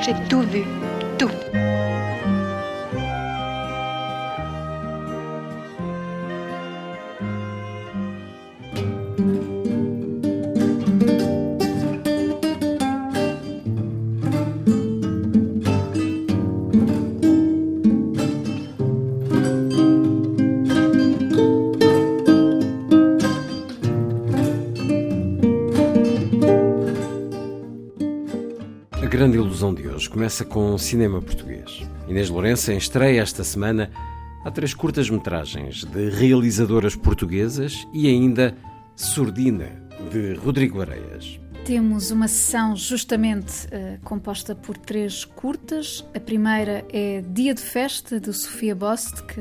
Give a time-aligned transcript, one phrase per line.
[0.00, 0.64] J'ai tout vu,
[1.18, 1.30] tout.
[29.18, 31.82] Grande ilusão de hoje começa com cinema português.
[32.06, 33.90] Inês Lourenço estreia esta semana
[34.44, 38.56] há três curtas-metragens de realizadoras portuguesas e ainda
[38.94, 39.72] Surdina,
[40.12, 41.40] de Rodrigo Areias.
[41.64, 46.04] Temos uma sessão justamente eh, composta por três curtas.
[46.14, 49.40] A primeira é Dia de Festa, de Sofia Bost, que,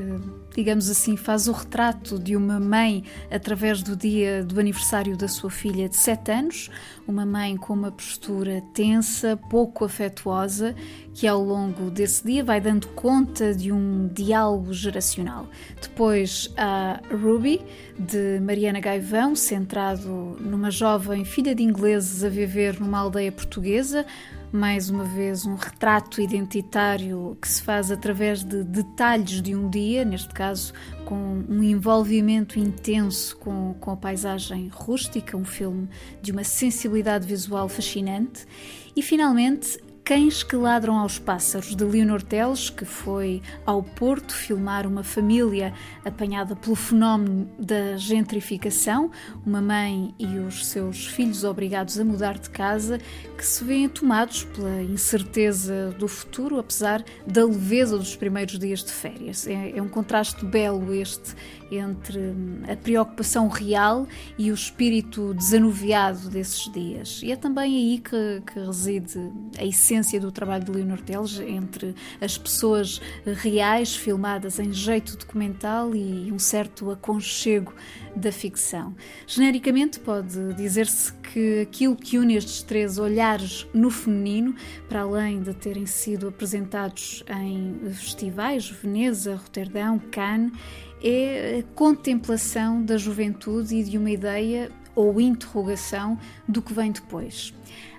[0.58, 5.52] digamos assim, faz o retrato de uma mãe através do dia do aniversário da sua
[5.52, 6.72] filha de 7 anos.
[7.08, 10.76] Uma mãe com uma postura tensa, pouco afetuosa,
[11.14, 15.48] que ao longo desse dia vai dando conta de um diálogo geracional.
[15.80, 17.62] Depois há Ruby,
[18.00, 24.08] de Mariana Gaivão, centrado numa jovem filha de ingleses a viver numa aldeia portuguesa.
[24.58, 30.04] Mais uma vez, um retrato identitário que se faz através de detalhes de um dia,
[30.04, 30.74] neste caso
[31.06, 35.88] com um envolvimento intenso com, com a paisagem rústica, um filme
[36.24, 38.48] de uma sensibilidade visual fascinante.
[38.96, 44.88] E finalmente, Cães que Ladram aos Pássaros, de Leonor Teles, que foi ao Porto filmar
[44.88, 45.73] uma família
[46.06, 49.12] apanhada pelo fenómeno da gentrificação,
[49.46, 53.02] uma mãe e os seus filhos obrigados a mudar de casa,
[53.38, 58.94] que se veem tomados pela incerteza do futuro, apesar da leveza dos primeiros dias de
[58.94, 59.46] férias.
[59.46, 61.36] É, é um contraste belo este
[61.70, 62.34] entre
[62.72, 64.08] a preocupação real
[64.38, 67.20] e o espírito desanuviado desses dias.
[67.22, 69.20] E é também aí que, que reside
[69.60, 75.96] a essência do trabalho de Leonor Teles, entre as pessoas reais filmadas em jeito documental
[75.96, 77.74] e um certo aconchego
[78.16, 78.96] da ficção.
[79.26, 84.56] Genericamente, pode dizer-se que aquilo que une estes três olhares no feminino,
[84.88, 90.52] para além de terem sido apresentados em festivais, Veneza, Roterdão, Cannes,
[91.02, 97.54] é a contemplação da juventude e de uma ideia ou interrogação do que vem depois.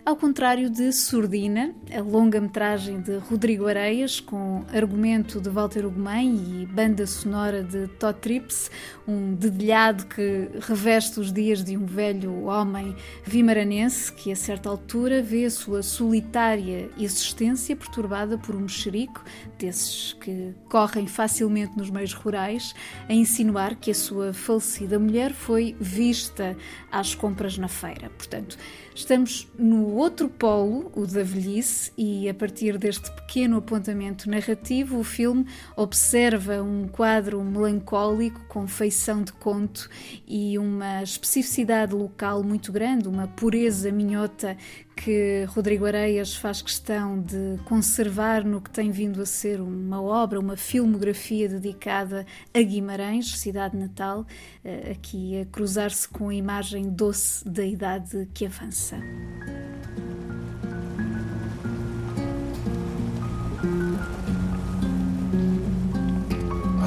[0.09, 6.65] Ao contrário de Surdina, a longa-metragem de Rodrigo Areias, com argumento de Walter Ugumem e
[6.65, 8.71] banda sonora de Todd Trips,
[9.07, 15.21] um dedilhado que reveste os dias de um velho homem vimaranense que, a certa altura,
[15.21, 19.23] vê a sua solitária existência perturbada por um mexerico,
[19.59, 22.75] desses que correm facilmente nos meios rurais,
[23.07, 26.57] a insinuar que a sua falecida mulher foi vista
[26.91, 28.09] às compras na feira.
[28.09, 28.57] Portanto,
[28.99, 35.05] estamos no outro polo, o da velhice, e a partir deste pequeno apontamento narrativo, o
[35.05, 39.89] filme observa um quadro melancólico com feição de conto
[40.27, 44.57] e uma especificidade local muito grande, uma pureza minhota
[45.03, 50.41] que Rodrigo Areias faz questão de conservar no que tem vindo a ser uma obra,
[50.41, 54.27] uma filmografia dedicada a Guimarães, cidade natal,
[54.65, 58.97] eh, aqui a cruzar-se com a imagem doce da idade que avança.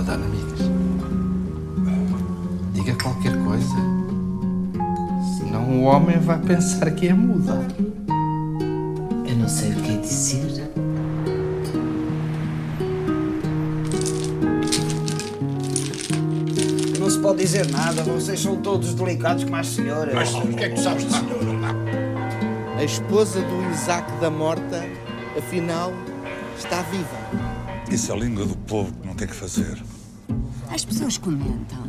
[0.06, 0.60] Dona Migas,
[2.74, 3.76] diga qualquer coisa.
[5.38, 7.91] Senão o homem vai pensar que é muda.
[9.42, 10.72] Não sei o que é dizer.
[17.00, 20.14] Não se pode dizer nada, vocês são todos delicados como as senhoras.
[20.14, 21.42] Mas o que é que tu sabes de senhora?
[22.78, 24.86] A esposa do Isaac da Morta,
[25.36, 25.92] afinal,
[26.56, 27.08] está viva.
[27.90, 29.82] Isso é a língua do povo que não tem que fazer.
[30.70, 31.80] As pessoas comentam.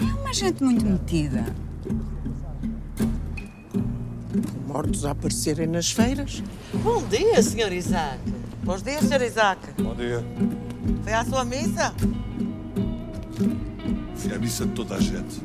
[0.00, 1.46] É uma gente muito metida
[4.74, 6.42] mortos a aparecerem nas feiras.
[6.82, 7.72] Bom dia, Sr.
[7.72, 8.18] Isaac.
[8.64, 9.22] Bom dia, Sr.
[9.22, 9.60] Isaac.
[9.80, 10.24] Bom dia.
[11.04, 11.94] Foi à sua missa?
[14.16, 15.40] Fui à missa de toda a gente.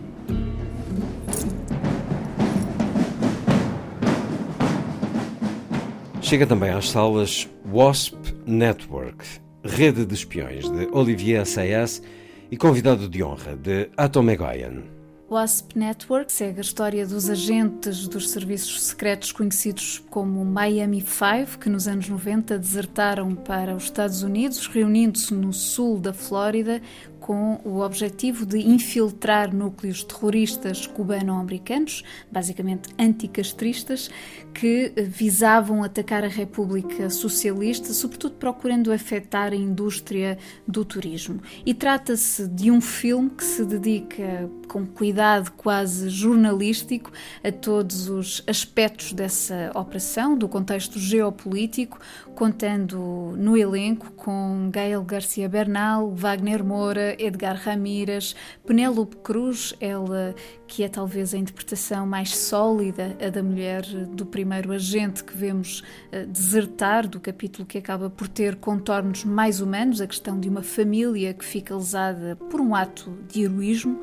[6.24, 8.18] Chega também às salas Wasp
[8.48, 9.24] Network,
[9.64, 12.02] rede de espiões de Olivier Assayas
[12.50, 14.99] e convidado de honra de Atom Egoyan.
[15.30, 21.70] WASP Network segue a história dos agentes dos serviços secretos conhecidos como Miami Five, que
[21.70, 26.81] nos anos 90 desertaram para os Estados Unidos, reunindo-se no sul da Flórida
[27.19, 34.10] com o objetivo de infiltrar núcleos terroristas cubano-americanos, basicamente anticastristas,
[34.54, 40.38] que visavam atacar a República Socialista, sobretudo procurando afetar a indústria
[40.68, 41.42] do turismo.
[41.66, 47.12] E trata-se de um filme que se dedica com cuidado quase jornalístico
[47.44, 52.00] a todos os aspectos dessa operação, do contexto geopolítico,
[52.36, 58.36] contando no elenco com Gael Garcia Bernal, Wagner Moura, Edgar Ramírez,
[58.66, 60.36] Penélope Cruz, ela
[60.68, 65.82] que é talvez a interpretação mais sólida, a da mulher do primeiro agente que vemos
[66.14, 70.62] uh, desertar do capítulo que acaba por ter contornos mais humanos, a questão de uma
[70.62, 74.02] família que fica lesada por um ato de heroísmo.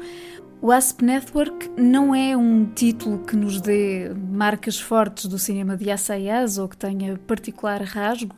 [0.61, 5.91] O Asp Network não é um título que nos dê marcas fortes do cinema de
[5.91, 8.35] Assayas ou que tenha particular rasgo,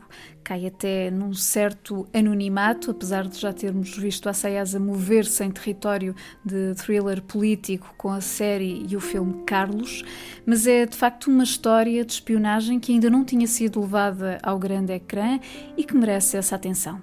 [0.49, 4.33] cai até num certo anonimato, apesar de já termos visto a
[4.79, 10.03] mover-se em território de thriller político com a série e o filme Carlos,
[10.47, 14.57] mas é de facto uma história de espionagem que ainda não tinha sido levada ao
[14.57, 15.39] grande ecrã
[15.77, 16.99] e que merece essa atenção.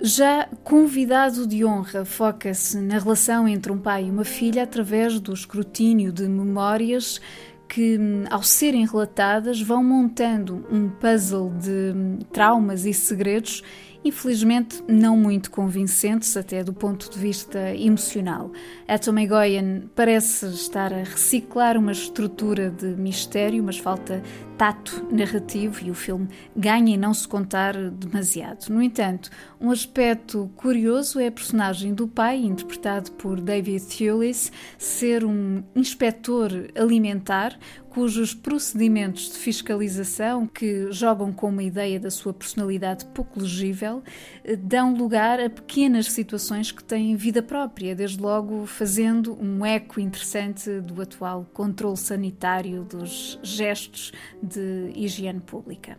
[0.00, 5.32] Já convidado de honra foca-se na relação entre um pai e uma filha através do
[5.32, 7.20] escrutínio de memórias
[7.68, 7.98] que,
[8.30, 13.62] ao serem relatadas, vão montando um puzzle de traumas e segredos
[14.06, 18.52] infelizmente não muito convincentes, até do ponto de vista emocional.
[18.86, 24.22] Atom Egoyan parece estar a reciclar uma estrutura de mistério, mas falta
[24.56, 28.68] tato narrativo e o filme ganha em não se contar demasiado.
[28.70, 29.30] No entanto,
[29.60, 36.50] um aspecto curioso é a personagem do pai, interpretado por David Thewlis, ser um inspetor
[36.74, 37.58] alimentar
[37.96, 44.02] cujos procedimentos de fiscalização, que jogam com uma ideia da sua personalidade pouco legível,
[44.44, 49.98] eh, dão lugar a pequenas situações que têm vida própria, desde logo fazendo um eco
[49.98, 54.12] interessante do atual controle sanitário dos gestos
[54.46, 55.98] de higiene pública.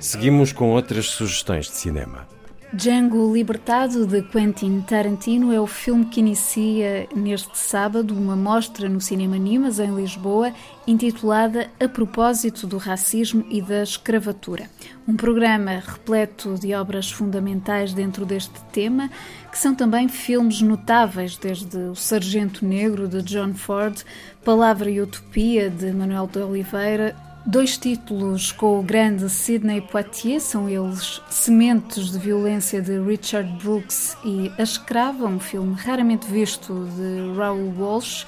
[0.00, 2.35] Seguimos com outras sugestões de cinema.
[2.76, 9.00] Django Libertado de Quentin Tarantino é o filme que inicia neste sábado uma mostra no
[9.00, 10.52] Cinema Nimas em Lisboa
[10.86, 14.68] intitulada A propósito do racismo e da escravatura.
[15.08, 19.10] Um programa repleto de obras fundamentais dentro deste tema,
[19.50, 24.02] que são também filmes notáveis, desde O Sargento Negro de John Ford,
[24.44, 27.16] Palavra e Utopia de Manuel de Oliveira,
[27.48, 34.16] Dois títulos com o grande Sidney Poitier, são eles Sementes de Violência de Richard Brooks
[34.24, 38.26] e A Escrava, um filme raramente visto de Raoul Walsh,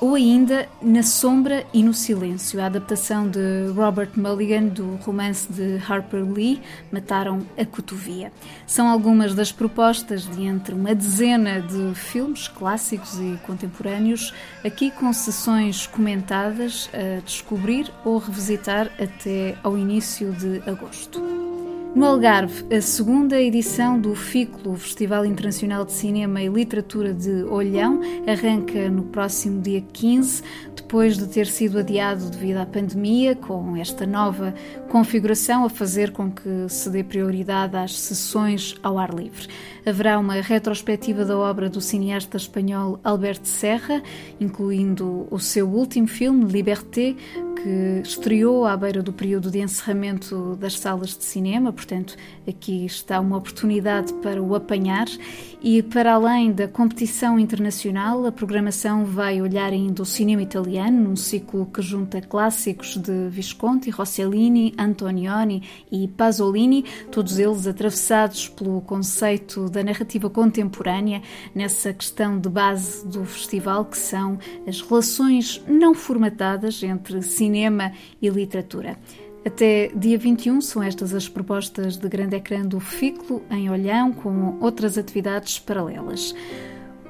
[0.00, 5.78] ou ainda Na Sombra e no Silêncio, a adaptação de Robert Mulligan do romance de
[5.86, 8.32] Harper Lee, Mataram a Cotovia.
[8.66, 14.32] São algumas das propostas de entre uma dezena de filmes clássicos e contemporâneos,
[14.64, 21.29] aqui com sessões comentadas a descobrir ou revisitar até ao início de agosto.
[21.92, 28.00] No Algarve, a segunda edição do FICLO, Festival Internacional de Cinema e Literatura de Olhão,
[28.28, 30.40] arranca no próximo dia 15,
[30.76, 34.54] depois de ter sido adiado devido à pandemia, com esta nova
[34.88, 39.48] configuração a fazer com que se dê prioridade às sessões ao ar livre.
[39.84, 44.00] Haverá uma retrospectiva da obra do cineasta espanhol Alberto Serra,
[44.40, 47.16] incluindo o seu último filme, Liberté,
[47.62, 52.16] que estreou à beira do período de encerramento das salas de cinema, portanto,
[52.48, 55.06] aqui está uma oportunidade para o apanhar.
[55.62, 61.16] E para além da competição internacional, a programação vai olhar ainda o cinema italiano, num
[61.16, 65.62] ciclo que junta clássicos de Visconti, Rossellini, Antonioni
[65.92, 71.20] e Pasolini, todos eles atravessados pelo conceito da narrativa contemporânea,
[71.54, 77.92] nessa questão de base do festival, que são as relações não formatadas entre cinema cinema
[78.22, 78.96] e literatura.
[79.44, 84.58] Até dia 21 são estas as propostas de grande ecrã do FICLO em Olhão, com
[84.60, 86.34] outras atividades paralelas.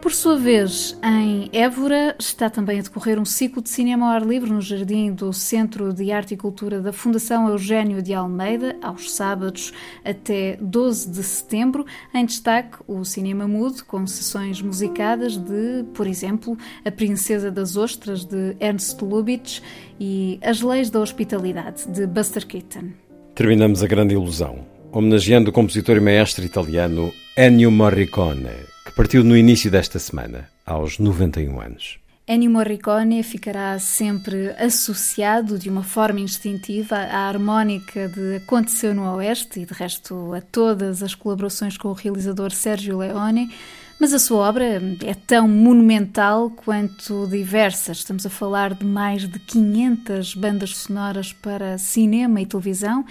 [0.00, 4.26] Por sua vez, em Évora está também a decorrer um ciclo de cinema ao ar
[4.26, 9.12] livre no jardim do Centro de Arte e Cultura da Fundação Eugênio de Almeida, aos
[9.12, 11.85] sábados até 12 de setembro.
[12.14, 18.25] Em destaque, o cinema mudo, com sessões musicadas de, por exemplo, A Princesa das Ostras,
[18.25, 19.61] de Ernst Lubitsch,
[20.00, 22.88] e As Leis da Hospitalidade, de Buster Keaton.
[23.35, 29.71] Terminamos a grande ilusão, homenageando o compositor e maestro italiano Ennio Morricone partiu no início
[29.71, 31.99] desta semana, aos 91 anos.
[32.28, 39.61] Ennio Morricone ficará sempre associado de uma forma instintiva à harmónica de Aconteceu no Oeste
[39.61, 43.50] e, de resto, a todas as colaborações com o realizador Sergio Leone.
[43.99, 47.92] Mas a sua obra é tão monumental quanto diversa.
[47.92, 53.07] Estamos a falar de mais de 500 bandas sonoras para cinema e televisão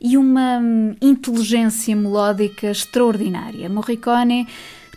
[0.00, 0.60] e uma
[1.00, 3.68] inteligência melódica extraordinária.
[3.68, 4.46] Morricone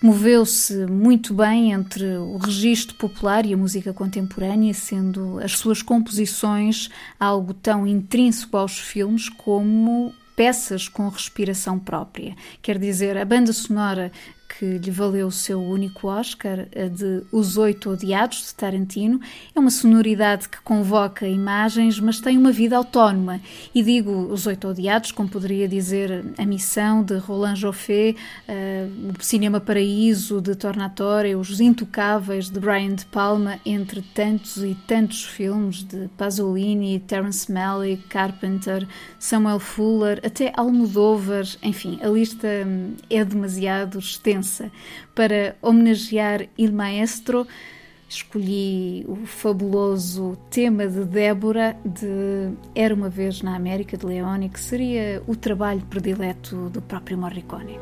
[0.02, 6.90] Moveu-se muito bem entre o registro popular e a música contemporânea, sendo as suas composições
[7.20, 12.36] algo tão intrínseco aos filmes como peças com respiração própria.
[12.62, 14.12] Quer dizer, a banda sonora
[14.48, 19.20] que lhe valeu o seu único Oscar, a de Os Oito Odiados, de Tarantino.
[19.54, 23.42] É uma sonoridade que convoca imagens, mas tem uma vida autónoma.
[23.76, 28.16] E digo Os Oito Odiados, como poderia dizer A Missão, de Roland Joffé,
[28.48, 34.76] uh, O Cinema Paraíso, de Tornatore, Os Intocáveis, de Brian De Palma, entre tantos e
[34.88, 38.88] tantos filmes de Pasolini, Terence Malick, Carpenter,
[39.20, 44.37] Samuel Fuller, até Almodóvar, enfim, a lista hum, é demasiado extensa
[45.16, 47.48] para homenagear Il Maestro.
[48.10, 54.60] Escolhi o fabuloso tema de Débora de Era uma vez na América de Leone, que
[54.60, 57.78] seria o trabalho predileto do próprio Morricone.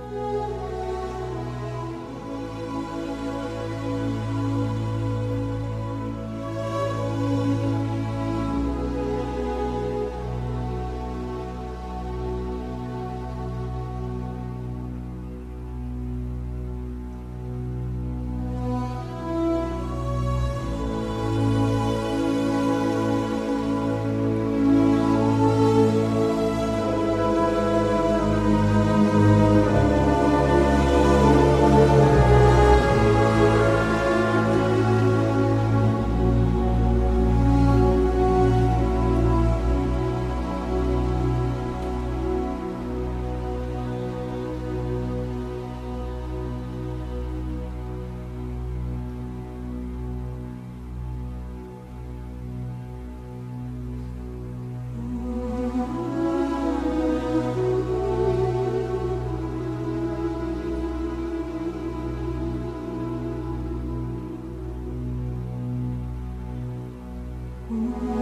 [67.76, 68.15] Mm-hmm.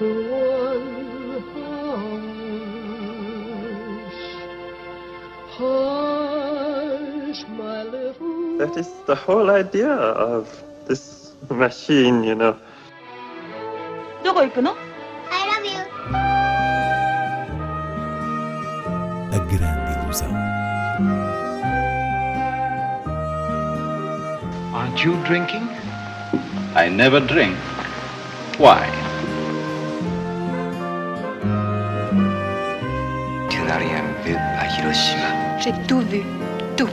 [8.78, 10.48] is the whole idea of
[10.86, 12.56] this machine, you know.
[14.24, 14.74] どこ行くの
[15.30, 15.76] I love you.
[19.30, 20.32] A grande ilusão.
[24.72, 25.68] Aren't you drinking?
[26.74, 27.58] I never drink.
[28.56, 29.09] Why?
[34.93, 36.21] J'ai tout vu,
[36.75, 36.89] tout.